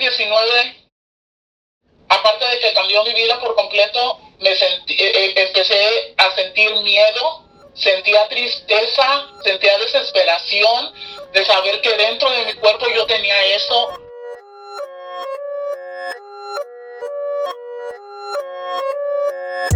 COVID-19, 0.00 0.88
aparte 2.08 2.44
de 2.46 2.58
que 2.60 2.72
cambió 2.74 3.04
mi 3.04 3.12
vida 3.12 3.38
por 3.38 3.54
completo, 3.54 4.18
me 4.40 4.56
sentí, 4.56 4.94
eh, 4.94 5.12
eh, 5.14 5.34
empecé 5.36 6.14
a 6.16 6.34
sentir 6.34 6.74
miedo, 6.76 7.44
sentía 7.74 8.26
tristeza, 8.28 9.26
sentía 9.44 9.78
desesperación 9.78 10.94
de 11.32 11.44
saber 11.44 11.80
que 11.82 11.96
dentro 11.96 12.30
de 12.30 12.46
mi 12.46 12.54
cuerpo 12.54 12.86
yo 12.94 13.06
tenía 13.06 13.44
eso. 13.54 13.90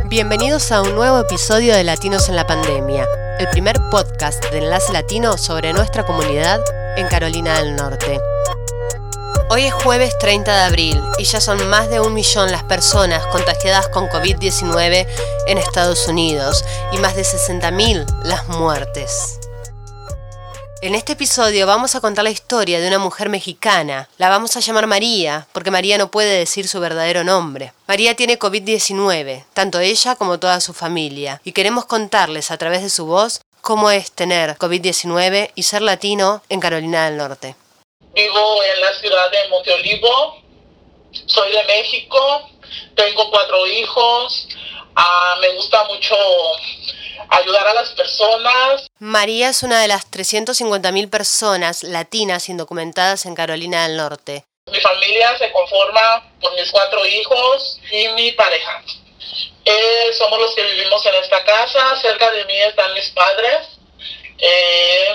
Bienvenidos 0.06 0.70
a 0.72 0.80
un 0.82 0.94
nuevo 0.94 1.20
episodio 1.20 1.74
de 1.74 1.84
Latinos 1.84 2.28
en 2.28 2.36
la 2.36 2.46
Pandemia, 2.46 3.06
el 3.40 3.48
primer 3.50 3.76
podcast 3.90 4.42
de 4.46 4.58
Enlace 4.58 4.92
Latino 4.92 5.36
sobre 5.36 5.72
nuestra 5.72 6.06
comunidad 6.06 6.60
en 6.96 7.08
Carolina 7.08 7.58
del 7.60 7.74
Norte. 7.76 8.20
Hoy 9.50 9.66
es 9.66 9.74
jueves 9.74 10.18
30 10.18 10.56
de 10.56 10.62
abril 10.62 11.02
y 11.18 11.24
ya 11.24 11.38
son 11.38 11.68
más 11.68 11.90
de 11.90 12.00
un 12.00 12.14
millón 12.14 12.50
las 12.50 12.62
personas 12.62 13.26
contagiadas 13.26 13.88
con 13.88 14.08
COVID-19 14.08 15.06
en 15.46 15.58
Estados 15.58 16.08
Unidos 16.08 16.64
y 16.92 16.98
más 16.98 17.14
de 17.14 17.22
60.000 17.24 18.24
las 18.24 18.48
muertes. 18.48 19.38
En 20.80 20.94
este 20.94 21.12
episodio 21.12 21.66
vamos 21.66 21.94
a 21.94 22.00
contar 22.00 22.24
la 22.24 22.30
historia 22.30 22.80
de 22.80 22.88
una 22.88 22.98
mujer 22.98 23.28
mexicana. 23.28 24.08
La 24.16 24.30
vamos 24.30 24.56
a 24.56 24.60
llamar 24.60 24.86
María, 24.86 25.46
porque 25.52 25.70
María 25.70 25.98
no 25.98 26.10
puede 26.10 26.38
decir 26.38 26.66
su 26.66 26.80
verdadero 26.80 27.22
nombre. 27.22 27.74
María 27.86 28.16
tiene 28.16 28.38
COVID-19, 28.38 29.44
tanto 29.52 29.78
ella 29.78 30.16
como 30.16 30.38
toda 30.38 30.60
su 30.60 30.72
familia, 30.72 31.40
y 31.44 31.52
queremos 31.52 31.84
contarles 31.84 32.50
a 32.50 32.56
través 32.56 32.82
de 32.82 32.90
su 32.90 33.04
voz 33.04 33.42
cómo 33.60 33.90
es 33.90 34.10
tener 34.10 34.56
COVID-19 34.56 35.50
y 35.54 35.62
ser 35.64 35.82
latino 35.82 36.42
en 36.48 36.60
Carolina 36.60 37.06
del 37.06 37.18
Norte. 37.18 37.56
Vivo 38.14 38.62
en 38.62 38.80
la 38.80 38.94
ciudad 38.94 39.28
de 39.30 39.48
Monteolivo, 39.48 40.40
soy 41.26 41.50
de 41.50 41.64
México, 41.64 42.48
tengo 42.94 43.28
cuatro 43.28 43.66
hijos, 43.66 44.48
ah, 44.94 45.36
me 45.40 45.48
gusta 45.50 45.82
mucho 45.84 46.14
ayudar 47.28 47.66
a 47.66 47.74
las 47.74 47.90
personas. 47.90 48.86
María 49.00 49.48
es 49.48 49.64
una 49.64 49.80
de 49.80 49.88
las 49.88 50.08
350.000 50.12 51.10
personas 51.10 51.82
latinas 51.82 52.48
indocumentadas 52.48 53.26
en 53.26 53.34
Carolina 53.34 53.88
del 53.88 53.96
Norte. 53.96 54.44
Mi 54.70 54.80
familia 54.80 55.36
se 55.36 55.50
conforma 55.50 56.32
por 56.40 56.54
mis 56.54 56.70
cuatro 56.70 57.04
hijos 57.04 57.80
y 57.90 58.08
mi 58.10 58.30
pareja. 58.32 58.80
Eh, 59.64 60.12
somos 60.16 60.38
los 60.38 60.54
que 60.54 60.62
vivimos 60.62 61.04
en 61.06 61.14
esta 61.16 61.44
casa, 61.44 62.00
cerca 62.00 62.30
de 62.30 62.44
mí 62.44 62.60
están 62.60 62.94
mis 62.94 63.10
padres 63.10 63.66
eh, 64.38 65.14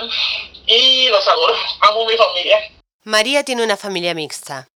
y 0.66 1.08
los 1.08 1.26
adoro, 1.26 1.56
amo 1.80 2.04
mi 2.04 2.16
familia. 2.16 2.60
María 3.04 3.44
tiene 3.44 3.64
una 3.64 3.78
familia 3.78 4.12
mixta. 4.12 4.68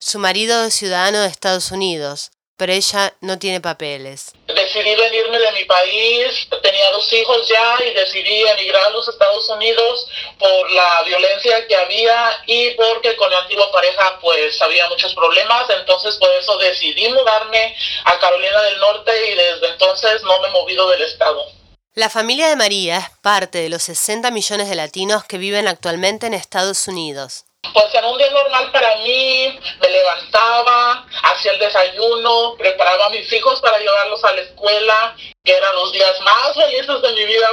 Su 0.00 0.18
marido 0.18 0.64
es 0.64 0.72
ciudadano 0.72 1.20
de 1.20 1.28
Estados 1.28 1.70
Unidos, 1.70 2.30
pero 2.56 2.72
ella 2.72 3.14
no 3.20 3.38
tiene 3.38 3.60
papeles. 3.60 4.32
Decidí 4.46 4.94
venirme 4.94 5.38
de 5.38 5.52
mi 5.52 5.64
país, 5.66 6.48
tenía 6.62 6.90
dos 6.92 7.12
hijos 7.12 7.46
ya 7.46 7.76
y 7.84 7.92
decidí 7.92 8.46
emigrar 8.48 8.82
a 8.82 8.90
los 8.90 9.06
Estados 9.06 9.46
Unidos 9.50 10.08
por 10.38 10.70
la 10.70 11.02
violencia 11.02 11.66
que 11.66 11.76
había 11.76 12.42
y 12.46 12.70
porque 12.70 13.14
con 13.16 13.30
la 13.30 13.40
antigua 13.40 13.70
pareja 13.70 14.20
pues 14.22 14.58
había 14.62 14.88
muchos 14.88 15.14
problemas, 15.14 15.68
entonces 15.68 16.16
por 16.16 16.30
eso 16.32 16.56
decidí 16.56 17.10
mudarme 17.10 17.76
a 18.04 18.18
Carolina 18.18 18.62
del 18.62 18.80
Norte 18.80 19.12
y 19.32 19.34
desde 19.34 19.68
entonces 19.68 20.22
no 20.22 20.40
me 20.40 20.48
he 20.48 20.52
movido 20.52 20.88
del 20.88 21.02
estado. 21.02 21.44
La 21.92 22.08
familia 22.08 22.48
de 22.48 22.56
María 22.56 22.96
es 22.96 23.10
parte 23.20 23.58
de 23.58 23.68
los 23.68 23.82
60 23.82 24.30
millones 24.30 24.70
de 24.70 24.76
latinos 24.76 25.24
que 25.24 25.36
viven 25.36 25.68
actualmente 25.68 26.26
en 26.26 26.32
Estados 26.32 26.88
Unidos. 26.88 27.44
Pues 27.72 27.94
en 27.94 28.04
un 28.04 28.18
día 28.18 28.30
normal 28.30 28.70
para 28.72 28.96
mí, 28.98 29.58
me 29.80 29.88
levantaba, 29.88 31.06
hacía 31.22 31.52
el 31.52 31.58
desayuno, 31.58 32.54
preparaba 32.58 33.06
a 33.06 33.10
mis 33.10 33.30
hijos 33.32 33.60
para 33.60 33.78
llevarlos 33.78 34.22
a 34.24 34.32
la 34.32 34.42
escuela, 34.42 35.16
que 35.44 35.52
eran 35.52 35.74
los 35.74 35.92
días 35.92 36.14
más 36.24 36.54
felices 36.54 37.02
de 37.02 37.12
mi 37.14 37.24
vida. 37.26 37.46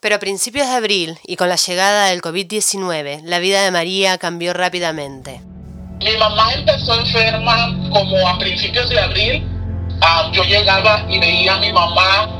Pero 0.00 0.16
a 0.16 0.18
principios 0.18 0.68
de 0.68 0.74
abril 0.74 1.18
y 1.24 1.36
con 1.36 1.48
la 1.48 1.56
llegada 1.56 2.06
del 2.06 2.22
COVID-19, 2.22 3.22
la 3.24 3.38
vida 3.38 3.62
de 3.62 3.70
María 3.70 4.18
cambió 4.18 4.52
rápidamente. 4.52 5.40
Mi 5.98 6.16
mamá 6.16 6.54
empezó 6.54 6.94
enferma 6.94 7.74
como 7.92 8.26
a 8.26 8.38
principios 8.38 8.88
de 8.88 8.98
abril. 8.98 9.46
Ah, 10.00 10.30
yo 10.32 10.42
llegaba 10.44 11.04
y 11.08 11.18
veía 11.18 11.54
a 11.54 11.58
mi 11.58 11.72
mamá 11.72 12.36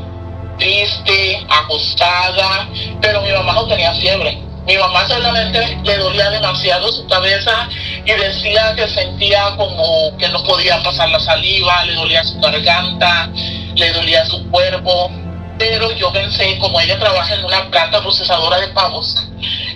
triste, 0.59 1.45
acostada, 1.49 2.69
pero 3.01 3.23
mi 3.23 3.33
mamá 3.33 3.55
no 3.55 3.67
tenía 3.67 3.93
fiebre 3.95 4.50
mi 4.67 4.77
mamá 4.77 5.09
solamente 5.09 5.79
le 5.83 5.97
dolía 5.97 6.31
demasiado 6.31 6.91
su 6.93 7.07
cabeza 7.07 7.69
y 8.05 8.13
decía 8.13 8.75
que 8.77 8.89
sentía 8.89 9.57
como 9.57 10.17
que 10.19 10.29
no 10.29 10.43
podía 10.45 10.83
pasar 10.83 11.09
la 11.09 11.21
saliva, 11.21 11.85
le 11.85 11.95
dolía 11.95 12.23
su 12.25 12.39
garganta, 12.41 13.31
le 13.75 13.93
dolía 13.93 14.25
su 14.27 14.49
cuerpo. 14.51 15.11
Pero 15.59 15.93
yo 15.93 16.11
pensé, 16.13 16.59
como 16.59 16.81
ella 16.81 16.99
trabaja 16.99 17.35
en 17.35 17.45
una 17.45 17.71
planta 17.71 18.01
procesadora 18.01 18.61
de 18.61 18.69
pavos, 18.69 19.15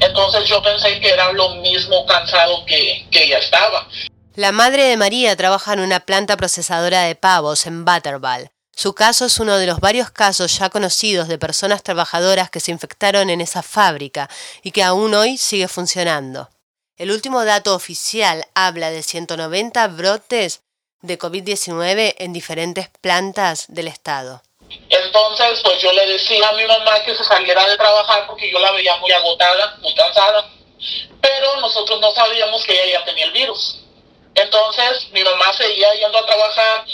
entonces 0.00 0.49
yo 0.49 0.62
pensé 0.62 0.99
que 1.00 1.11
era 1.11 1.31
lo 1.33 1.56
mismo 1.56 2.06
cansado 2.06 2.65
que, 2.65 3.06
que 3.11 3.25
ella 3.25 3.39
estaba. 3.39 3.87
La 4.34 4.50
madre 4.50 4.84
de 4.84 4.97
María 4.97 5.37
trabaja 5.37 5.75
en 5.75 5.81
una 5.81 6.00
planta 6.00 6.37
procesadora 6.37 7.03
de 7.03 7.15
pavos 7.15 7.67
en 7.67 7.84
Butterball. 7.84 8.53
Su 8.77 8.93
caso 8.93 9.27
es 9.27 9.39
uno 9.39 9.57
de 9.57 9.67
los 9.67 9.79
varios 9.81 10.11
casos 10.11 10.59
ya 10.59 10.69
conocidos 10.69 11.29
de 11.29 11.39
personas 11.39 11.83
trabajadoras 11.83 12.51
que 12.51 12.61
se 12.61 12.73
infectaron 12.73 13.31
en 13.31 13.41
esa 13.41 13.62
fábrica 13.62 14.29
y 14.62 14.73
que 14.73 14.83
aún 14.83 15.15
hoy 15.15 15.39
sigue 15.39 15.69
funcionando. 15.69 16.51
El 16.97 17.11
último 17.11 17.45
dato 17.45 17.75
oficial 17.75 18.47
habla 18.55 18.91
de 18.91 19.03
190 19.03 19.87
brotes 19.89 20.62
de 21.03 21.19
COVID-19 21.19 22.15
en 22.19 22.33
diferentes 22.33 22.89
plantas 23.01 23.67
del 23.69 23.89
estado. 23.89 24.43
Entonces, 24.89 25.61
pues 25.62 25.81
yo 25.81 25.93
le 25.93 26.06
decía 26.06 26.49
a 26.49 26.53
mi 26.53 26.67
mamá 26.67 27.03
que 27.05 27.15
se 27.15 27.25
saliera 27.25 27.67
de 27.69 27.77
trabajar 27.77 28.27
porque 28.27 28.51
yo 28.51 28.59
la 28.59 28.73
veía 28.73 28.97
muy 28.97 29.12
agotada, 29.12 29.77
muy 29.83 29.95
cansada, 29.95 30.51
pero 31.21 31.61
nosotros 31.61 32.01
no 32.01 32.12
sabíamos 32.12 32.65
que 32.65 32.73
ella 32.73 32.99
ya 32.99 33.05
tenía 33.05 33.27
el 33.27 33.33
virus. 33.33 33.81
Entonces, 34.35 35.09
mi 35.12 35.23
mamá 35.23 35.53
seguía 35.53 35.95
yendo 35.95 36.19
a 36.19 36.27
trabajar 36.27 36.85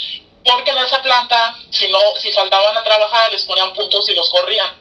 porque 0.43 0.71
en 0.71 0.77
esa 0.77 1.01
planta, 1.01 1.55
si, 1.71 1.89
no, 1.91 1.99
si 2.21 2.31
faltaban 2.31 2.75
a 2.77 2.83
trabajar, 2.83 3.31
les 3.31 3.43
ponían 3.45 3.73
puntos 3.73 4.07
y 4.09 4.15
los 4.15 4.29
corrían. 4.29 4.75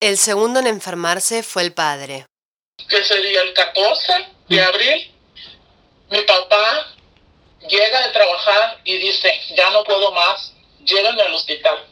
El 0.00 0.18
segundo 0.18 0.60
en 0.60 0.66
enfermarse 0.66 1.42
fue 1.42 1.62
el 1.62 1.72
padre. 1.72 2.26
Que 2.88 3.04
sería 3.04 3.42
el 3.42 3.52
14 3.52 4.12
de 4.48 4.56
mm. 4.56 4.64
abril. 4.64 5.14
Mi 6.10 6.20
papá 6.22 6.94
llega 7.68 8.06
de 8.06 8.12
trabajar 8.12 8.80
y 8.84 8.98
dice, 8.98 9.32
ya 9.56 9.70
no 9.70 9.84
puedo 9.84 10.12
más, 10.12 10.52
llévenme 10.80 11.22
al 11.22 11.34
hospital. 11.34 11.86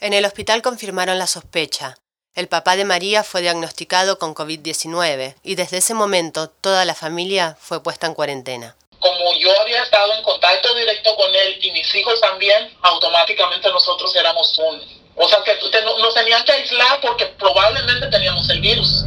En 0.00 0.12
el 0.12 0.24
hospital 0.24 0.62
confirmaron 0.62 1.18
la 1.18 1.26
sospecha. 1.26 1.96
El 2.34 2.48
papá 2.48 2.76
de 2.76 2.84
María 2.84 3.22
fue 3.22 3.42
diagnosticado 3.42 4.18
con 4.18 4.34
COVID-19 4.34 5.36
y 5.42 5.54
desde 5.54 5.78
ese 5.78 5.94
momento 5.94 6.48
toda 6.48 6.84
la 6.84 6.94
familia 6.94 7.56
fue 7.60 7.82
puesta 7.82 8.06
en 8.06 8.14
cuarentena 8.14 8.76
como 9.02 9.34
yo 9.38 9.50
había 9.60 9.82
estado 9.82 10.14
en 10.14 10.22
contacto 10.22 10.74
directo 10.74 11.14
con 11.16 11.34
él 11.34 11.58
y 11.60 11.72
mis 11.72 11.92
hijos 11.94 12.20
también, 12.20 12.70
automáticamente 12.80 13.68
nosotros 13.68 14.14
éramos 14.16 14.58
un... 14.58 14.80
O 15.14 15.28
sea, 15.28 15.42
que 15.44 15.52
nos 16.00 16.14
tenían 16.14 16.42
que 16.44 16.52
aislar 16.52 17.00
porque 17.02 17.26
probablemente 17.38 18.06
teníamos 18.06 18.48
el 18.48 18.60
virus. 18.60 19.04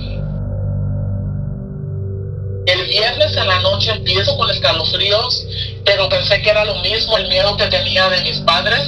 El 2.67 2.85
viernes 2.88 3.35
en 3.38 3.47
la 3.47 3.59
noche 3.59 3.91
empiezo 3.91 4.38
con 4.38 4.50
escalofríos, 4.50 5.45
pero 5.85 6.09
pensé 6.09 6.41
que 6.41 6.50
era 6.50 6.66
lo 6.66 6.75
mismo 6.75 7.17
el 7.17 7.27
miedo 7.27 7.56
que 7.57 7.67
tenía 7.67 8.09
de 8.09 8.22
mis 8.22 8.39
padres. 8.41 8.81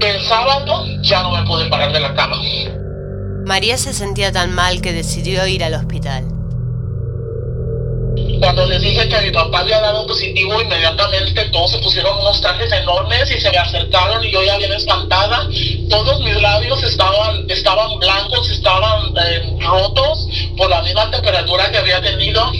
El 0.00 0.22
sábado 0.26 0.84
ya 1.00 1.22
no 1.22 1.30
me 1.30 1.46
pude 1.46 1.66
parar 1.68 1.92
de 1.92 2.00
la 2.00 2.14
cama. 2.14 2.36
María 3.46 3.78
se 3.78 3.92
sentía 3.92 4.32
tan 4.32 4.52
mal 4.54 4.82
que 4.82 4.92
decidió 4.92 5.46
ir 5.46 5.64
al 5.64 5.74
hospital. 5.74 6.33
Cuando 8.40 8.66
les 8.66 8.80
dije 8.80 9.08
que 9.08 9.20
mi 9.20 9.30
papá 9.30 9.60
había 9.60 9.80
dado 9.80 10.06
positivo, 10.06 10.60
inmediatamente 10.60 11.44
todos 11.46 11.72
se 11.72 11.78
pusieron 11.78 12.18
unos 12.18 12.40
trajes 12.40 12.70
enormes 12.72 13.30
y 13.30 13.40
se 13.40 13.50
me 13.50 13.58
acercaron 13.58 14.24
y 14.24 14.30
yo 14.30 14.42
ya 14.42 14.56
bien 14.58 14.72
espantada. 14.72 15.48
Todos 15.88 16.20
mis 16.20 16.40
labios 16.40 16.82
estaban, 16.82 17.50
estaban 17.50 17.98
blancos, 17.98 18.50
estaban 18.50 19.14
eh, 19.16 19.56
rotos 19.60 20.28
por 20.56 20.70
la 20.70 20.82
misma 20.82 21.10
temperatura 21.10 21.70
que 21.70 21.78
había 21.78 22.00
tenido. 22.02 22.50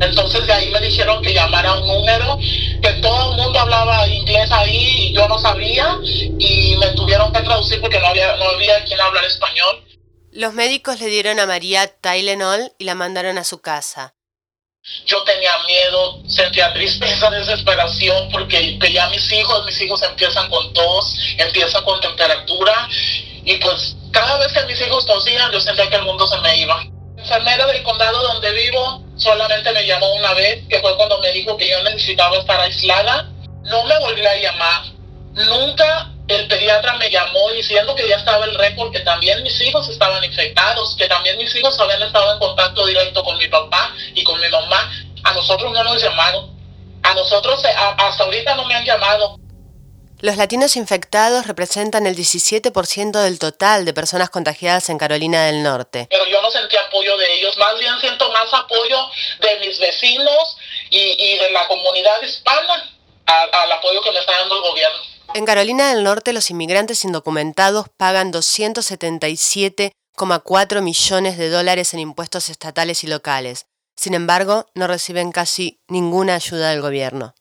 Entonces 0.00 0.46
de 0.46 0.52
ahí 0.52 0.70
me 0.70 0.80
dijeron 0.80 1.22
que 1.22 1.32
llamara 1.32 1.72
un 1.74 1.86
número, 1.86 2.38
que 2.82 2.92
todo 3.00 3.32
el 3.32 3.38
mundo 3.38 3.58
hablaba 3.58 4.06
inglés 4.08 4.50
ahí 4.52 5.08
y 5.08 5.14
yo 5.14 5.26
no 5.28 5.38
sabía 5.38 5.98
y 6.04 6.76
me 6.76 6.88
tuvieron 6.88 7.32
que 7.32 7.40
traducir 7.40 7.80
porque 7.80 7.98
no 7.98 8.06
había, 8.08 8.36
no 8.36 8.50
había 8.50 8.84
quien 8.84 9.00
hablar 9.00 9.24
español. 9.24 9.84
Los 10.32 10.52
médicos 10.52 11.00
le 11.00 11.06
dieron 11.06 11.40
a 11.40 11.46
María 11.46 11.86
Tylenol 11.86 12.72
y 12.78 12.84
la 12.84 12.94
mandaron 12.94 13.38
a 13.38 13.44
su 13.44 13.62
casa. 13.62 14.15
Yo 15.04 15.22
tenía 15.22 15.52
miedo, 15.66 16.20
sentía 16.26 16.72
tristeza, 16.72 17.30
desesperación, 17.30 18.28
porque 18.30 18.78
ya 18.92 19.08
mis 19.08 19.30
hijos, 19.32 19.64
mis 19.64 19.80
hijos 19.80 20.02
empiezan 20.02 20.48
con 20.50 20.72
tos, 20.72 21.16
empiezan 21.38 21.84
con 21.84 22.00
temperatura, 22.00 22.88
y 23.44 23.56
pues 23.56 23.96
cada 24.12 24.38
vez 24.38 24.52
que 24.52 24.64
mis 24.64 24.80
hijos 24.80 25.06
tosían, 25.06 25.52
yo 25.52 25.60
sentía 25.60 25.88
que 25.88 25.96
el 25.96 26.02
mundo 26.02 26.26
se 26.26 26.38
me 26.38 26.58
iba. 26.58 26.84
La 27.16 27.22
enfermera 27.22 27.66
del 27.66 27.82
condado 27.82 28.22
donde 28.22 28.52
vivo 28.52 29.04
solamente 29.16 29.72
me 29.72 29.86
llamó 29.86 30.12
una 30.14 30.34
vez, 30.34 30.64
que 30.68 30.80
fue 30.80 30.96
cuando 30.96 31.18
me 31.20 31.32
dijo 31.32 31.56
que 31.56 31.68
yo 31.68 31.82
necesitaba 31.82 32.36
estar 32.38 32.60
aislada. 32.60 33.30
No 33.64 33.84
me 33.84 33.98
volvió 34.00 34.28
a 34.28 34.36
llamar. 34.36 34.82
Nunca 35.34 36.12
el 36.28 36.48
pediatra 36.48 36.94
me 36.94 37.10
llamó 37.10 37.50
diciendo 37.52 37.94
que 37.94 38.08
ya 38.08 38.16
estaba 38.16 38.44
el 38.44 38.54
récord, 38.54 38.92
que 38.92 39.00
también 39.00 39.42
mis 39.42 39.60
hijos 39.60 39.88
estaban 39.88 40.22
infectados, 40.24 40.96
que 40.96 41.06
también 41.06 41.38
mis 41.38 41.54
hijos 41.54 41.78
habían 41.78 42.02
estado 42.02 42.32
en 42.32 42.38
contacto 42.38 42.84
directo 42.86 43.22
con 43.22 43.38
mi 43.38 43.46
papá 43.48 43.94
y 44.14 44.24
con 44.24 44.40
mi 44.40 44.48
mamá. 44.48 44.90
A 45.24 45.34
nosotros 45.34 45.72
no 45.72 45.84
nos 45.84 46.02
llamaron. 46.02 46.56
A 47.02 47.14
nosotros 47.14 47.64
eh, 47.64 47.72
hasta 47.76 48.24
ahorita 48.24 48.54
no 48.56 48.64
me 48.64 48.74
han 48.74 48.84
llamado. 48.84 49.38
Los 50.20 50.38
latinos 50.38 50.76
infectados 50.76 51.46
representan 51.46 52.06
el 52.06 52.16
17% 52.16 53.20
del 53.20 53.38
total 53.38 53.84
de 53.84 53.92
personas 53.92 54.30
contagiadas 54.30 54.88
en 54.88 54.96
Carolina 54.98 55.44
del 55.44 55.62
Norte. 55.62 56.06
Pero 56.10 56.26
yo 56.26 56.40
no 56.40 56.50
sentí 56.50 56.74
apoyo 56.76 57.16
de 57.18 57.34
ellos, 57.34 57.56
más 57.58 57.78
bien 57.78 57.92
siento 58.00 58.32
más 58.32 58.52
apoyo 58.52 58.96
de 59.40 59.60
mis 59.60 59.78
vecinos 59.78 60.56
y, 60.88 61.36
de 61.36 61.50
la 61.50 61.68
comunidad 61.68 62.20
hispana 62.22 62.90
al 63.26 63.72
apoyo 63.72 64.00
que 64.02 64.10
me 64.10 64.20
está 64.20 64.32
dando 64.38 64.56
el 64.56 64.62
gobierno. 64.62 64.98
En 65.34 65.44
Carolina 65.44 65.92
del 65.92 66.04
Norte 66.04 66.32
los 66.32 66.50
inmigrantes 66.50 67.04
indocumentados 67.04 67.88
pagan 67.96 68.32
277,4 68.32 70.82
millones 70.82 71.38
de 71.38 71.50
dólares 71.50 71.94
en 71.94 72.00
impuestos 72.00 72.48
estatales 72.48 73.04
y 73.04 73.08
locales. 73.08 73.66
Sin 73.96 74.14
embargo, 74.14 74.66
no 74.74 74.86
reciben 74.86 75.32
casi 75.32 75.80
ninguna 75.88 76.36
ayuda 76.36 76.70
del 76.70 76.80
gobierno. 76.80 77.34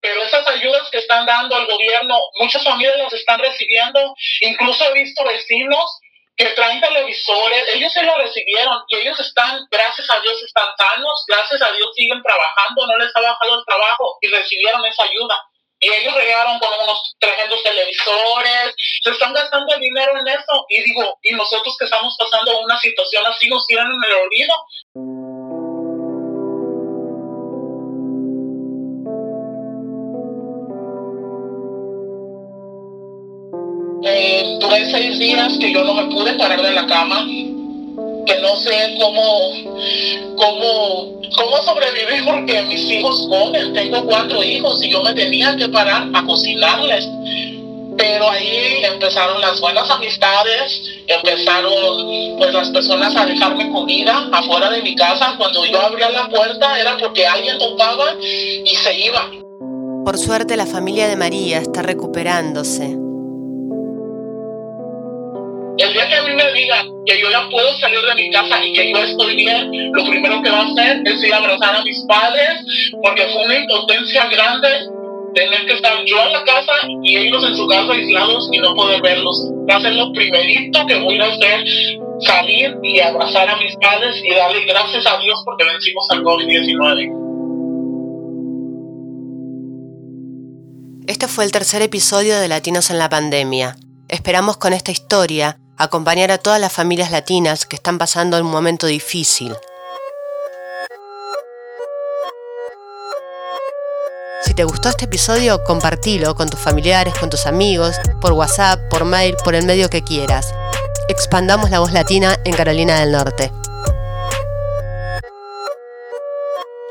Pero 0.00 0.22
esas 0.22 0.46
ayudas 0.46 0.88
que 0.90 0.98
están 0.98 1.24
dando 1.26 1.56
al 1.56 1.66
gobierno, 1.66 2.18
muchas 2.38 2.62
familias 2.62 2.96
las 2.98 3.12
están 3.12 3.40
recibiendo, 3.40 4.14
incluso 4.40 4.84
he 4.84 4.92
visto 4.94 5.24
vecinos 5.24 6.00
que 6.36 6.46
traen 6.50 6.80
televisores, 6.80 7.64
ellos 7.74 7.92
se 7.92 8.02
lo 8.02 8.16
recibieron 8.18 8.82
y 8.88 8.96
ellos 8.96 9.18
están, 9.18 9.66
gracias 9.70 10.08
a 10.10 10.20
Dios, 10.20 10.42
están 10.42 10.68
sanos, 10.78 11.24
gracias 11.26 11.62
a 11.62 11.72
Dios 11.72 11.88
siguen 11.94 12.22
trabajando, 12.22 12.86
no 12.86 12.98
les 12.98 13.14
ha 13.16 13.20
bajado 13.20 13.58
el 13.58 13.64
trabajo 13.64 14.18
y 14.20 14.28
recibieron 14.28 14.84
esa 14.84 15.04
ayuda. 15.04 15.34
Y 15.78 15.88
ellos 15.88 16.14
llegaron 16.14 16.58
con 16.58 16.70
unos 16.82 17.14
tremendos 17.18 17.62
televisores, 17.62 18.74
se 19.02 19.10
están 19.10 19.34
gastando 19.34 19.74
el 19.74 19.80
dinero 19.80 20.12
en 20.18 20.28
eso. 20.28 20.64
Y 20.70 20.82
digo, 20.82 21.18
y 21.22 21.32
nosotros 21.32 21.76
que 21.78 21.84
estamos 21.84 22.16
pasando 22.18 22.60
una 22.60 22.78
situación 22.80 23.26
así 23.26 23.48
nos 23.48 23.66
tienen 23.66 23.86
en 23.86 24.04
el 24.04 24.16
olvido. 24.16 24.54
Eh, 34.08 34.58
duré 34.60 34.90
seis 34.90 35.18
días 35.18 35.58
que 35.58 35.72
yo 35.72 35.82
no 35.82 35.94
me 35.94 36.04
pude 36.04 36.34
parar 36.34 36.62
de 36.62 36.70
la 36.70 36.86
cama, 36.86 37.26
no 38.46 38.56
sé 38.56 38.96
cómo, 39.00 39.52
cómo, 40.36 41.20
cómo 41.36 41.56
sobrevivir 41.64 42.24
porque 42.24 42.62
mis 42.62 42.80
hijos 42.90 43.26
comen, 43.28 43.72
tengo 43.72 44.04
cuatro 44.06 44.42
hijos 44.42 44.82
y 44.82 44.90
yo 44.90 45.02
me 45.02 45.12
tenía 45.14 45.56
que 45.56 45.68
parar 45.68 46.08
a 46.14 46.24
cocinarles. 46.24 47.08
Pero 47.98 48.28
ahí 48.28 48.84
empezaron 48.84 49.40
las 49.40 49.58
buenas 49.58 49.90
amistades, 49.90 50.82
empezaron 51.06 52.36
pues 52.36 52.52
las 52.52 52.68
personas 52.68 53.16
a 53.16 53.24
dejarme 53.24 53.70
comida 53.70 54.28
afuera 54.32 54.70
de 54.70 54.82
mi 54.82 54.94
casa. 54.94 55.34
Cuando 55.38 55.64
yo 55.64 55.80
abría 55.80 56.10
la 56.10 56.28
puerta 56.28 56.78
era 56.78 56.98
porque 56.98 57.26
alguien 57.26 57.58
tocaba 57.58 58.14
y 58.20 58.76
se 58.76 59.00
iba. 59.00 59.30
Por 60.04 60.18
suerte 60.18 60.56
la 60.56 60.66
familia 60.66 61.08
de 61.08 61.16
María 61.16 61.58
está 61.58 61.82
recuperándose. 61.82 62.84
El 65.78 65.92
día 65.92 66.08
que 66.08 66.14
a 66.14 66.22
mí 66.22 66.34
me 66.34 66.52
digan 66.52 66.95
que 67.06 67.20
yo 67.20 67.30
ya 67.30 67.48
puedo 67.48 67.72
salir 67.78 68.00
de 68.00 68.14
mi 68.16 68.30
casa 68.30 68.64
y 68.64 68.72
que 68.72 68.92
yo 68.92 68.98
estoy 68.98 69.36
bien, 69.36 69.70
lo 69.92 70.04
primero 70.04 70.42
que 70.42 70.50
va 70.50 70.60
a 70.60 70.66
hacer 70.66 71.02
es 71.04 71.22
ir 71.22 71.32
a 71.32 71.38
abrazar 71.38 71.76
a 71.76 71.84
mis 71.84 72.04
padres, 72.08 72.90
porque 73.02 73.26
fue 73.32 73.44
una 73.44 73.58
impotencia 73.58 74.26
grande 74.26 74.68
tener 75.34 75.66
que 75.66 75.74
estar 75.74 76.04
yo 76.04 76.16
en 76.22 76.32
la 76.32 76.44
casa 76.44 76.72
y 77.02 77.16
ellos 77.16 77.44
en 77.44 77.56
su 77.56 77.66
casa 77.68 77.92
aislados 77.92 78.48
y 78.50 78.58
no 78.58 78.74
poder 78.74 79.00
verlos. 79.02 79.50
Va 79.70 79.76
a 79.76 79.82
ser 79.82 79.94
lo 79.94 80.12
primerito 80.12 80.86
que 80.86 80.96
voy 80.96 81.20
a 81.20 81.26
hacer, 81.26 81.64
salir 82.20 82.74
y 82.82 83.00
abrazar 83.00 83.50
a 83.50 83.56
mis 83.56 83.76
padres 83.76 84.16
y 84.24 84.34
darle 84.34 84.64
gracias 84.64 85.06
a 85.06 85.18
Dios 85.20 85.40
porque 85.44 85.64
vencimos 85.64 86.06
al 86.10 86.22
COVID-19. 86.22 87.24
Este 91.06 91.28
fue 91.28 91.44
el 91.44 91.52
tercer 91.52 91.82
episodio 91.82 92.40
de 92.40 92.48
Latinos 92.48 92.90
en 92.90 92.98
la 92.98 93.08
Pandemia. 93.08 93.76
Esperamos 94.08 94.56
con 94.56 94.72
esta 94.72 94.90
historia 94.90 95.58
acompañar 95.76 96.30
a 96.30 96.38
todas 96.38 96.60
las 96.60 96.72
familias 96.72 97.10
latinas 97.10 97.66
que 97.66 97.76
están 97.76 97.98
pasando 97.98 98.40
un 98.40 98.50
momento 98.50 98.86
difícil. 98.86 99.56
Si 104.44 104.54
te 104.54 104.64
gustó 104.64 104.88
este 104.88 105.06
episodio, 105.06 105.62
compartilo 105.64 106.34
con 106.34 106.48
tus 106.48 106.60
familiares, 106.60 107.14
con 107.18 107.30
tus 107.30 107.46
amigos, 107.46 107.96
por 108.20 108.32
WhatsApp, 108.32 108.80
por 108.88 109.04
mail, 109.04 109.36
por 109.44 109.54
el 109.54 109.66
medio 109.66 109.90
que 109.90 110.02
quieras. 110.02 110.54
Expandamos 111.08 111.70
la 111.70 111.80
voz 111.80 111.92
latina 111.92 112.38
en 112.44 112.54
Carolina 112.54 113.00
del 113.00 113.12
Norte. 113.12 113.52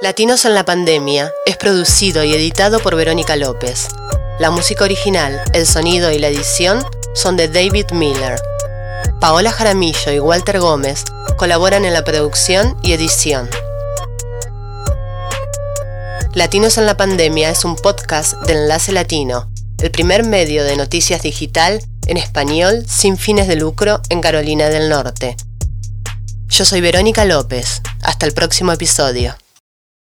Latinos 0.02 0.46
en 0.46 0.54
la 0.54 0.66
Pandemia 0.66 1.34
es 1.46 1.58
producido 1.58 2.24
y 2.24 2.34
editado 2.34 2.80
por 2.80 2.96
Verónica 2.96 3.36
López. 3.38 3.88
La 4.38 4.52
música 4.52 4.84
original, 4.84 5.42
el 5.54 5.66
sonido 5.66 6.12
y 6.12 6.20
la 6.20 6.28
edición 6.28 6.86
son 7.14 7.38
de 7.38 7.48
David 7.48 7.92
Miller. 7.92 8.38
Paola 9.20 9.52
Jaramillo 9.52 10.12
y 10.12 10.20
Walter 10.20 10.60
Gómez 10.60 11.04
colaboran 11.38 11.86
en 11.86 11.94
la 11.94 12.04
producción 12.04 12.78
y 12.84 12.94
edición. 12.94 13.50
Latinos 16.34 16.78
en 16.78 16.86
la 16.86 16.98
Pandemia 16.98 17.50
es 17.50 17.64
un 17.66 17.76
podcast 17.76 18.34
del 18.42 18.58
Enlace 18.58 18.92
Latino, 18.92 19.50
el 19.80 19.92
primer 19.92 20.24
medio 20.24 20.64
de 20.64 20.76
noticias 20.76 21.22
digital 21.22 21.82
en 22.08 22.18
español 22.18 22.86
sin 22.88 23.18
fines 23.18 23.48
de 23.48 23.56
lucro 23.56 24.02
en 24.10 24.22
Carolina 24.22 24.70
del 24.70 24.90
Norte. 24.90 25.38
Yo 26.50 26.64
soy 26.64 26.82
Verónica 26.82 27.26
López. 27.26 27.82
Hasta 28.02 28.26
el 28.26 28.34
próximo 28.34 28.72
episodio. 28.72 29.36